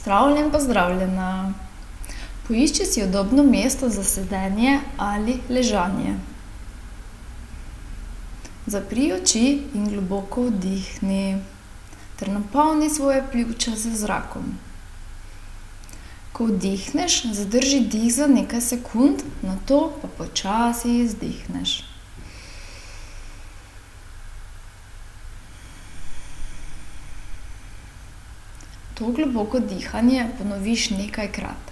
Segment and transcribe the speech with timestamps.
[0.00, 1.52] Pozdravljen, pozdravljena.
[2.48, 6.14] Poišči si udobno mesto za sedenje ali ležanje.
[8.66, 11.42] Zapri oči in globoko vdihni
[12.16, 14.56] ter napolni svoja pljuča z zrakom.
[16.32, 21.89] Ko vdihneš, zadrži dih za nekaj sekund, nato pa počasi izdihneš.
[29.00, 31.70] To globoko dihanje ponoviš nekajkrat.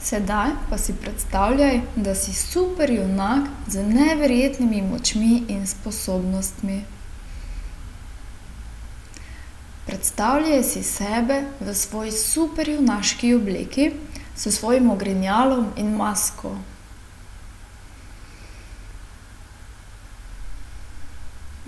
[0.00, 6.84] Sedaj pa si predstavljaj, da si superjunak z neverjetnimi močmi in sposobnostmi.
[9.86, 13.90] Predstavljaj si sebe v svoji superjunaški obleki
[14.40, 16.56] s svojim ogrinjalom in masko.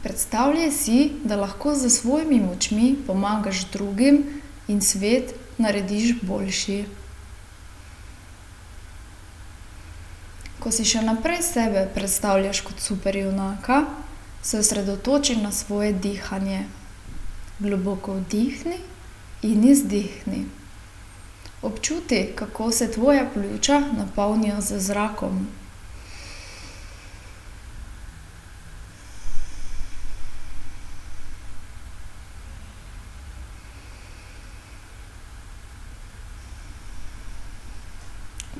[0.02, 4.24] Predstavljaj si, da lahko s svojimi močmi pomagaš drugim
[4.69, 6.84] in svet narediš boljši.
[10.58, 13.83] Ko si še naprej sebe predstavljaš kot superjunaka,
[14.42, 16.64] se osredotoči na svoje dihanje.
[17.58, 18.80] Globoko vdihni
[19.42, 20.61] in izdihni.
[21.62, 25.46] Občuti, kako se tvoja pljuča napolnijo z zrakom.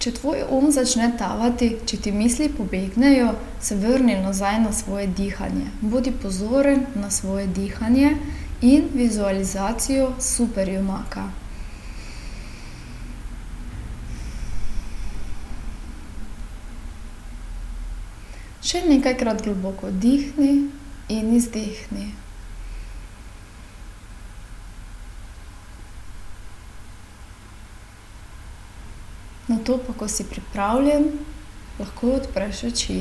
[0.03, 3.28] Če tvoj um začne tavati, če ti misli pobegnejo,
[3.62, 5.69] se vrni nazaj na svoje dihanje.
[5.80, 8.17] Bodi pozoren na svoje dihanje
[8.62, 11.28] in vizualizacijo superjunaka.
[18.62, 20.52] Še nekajkrat globoko vdihni
[21.10, 22.12] in izdihni.
[29.51, 31.11] Nato pa, ko si pripravljen,
[31.80, 33.01] lahko odpreš oči.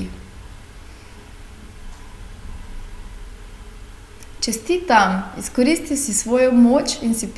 [4.42, 5.22] Čestitam!
[5.38, 7.30] Izkoristil si svojo moč in si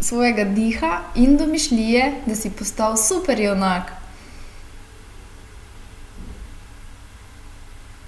[0.00, 4.01] svojega diha in domišljije, da si postal superjunak.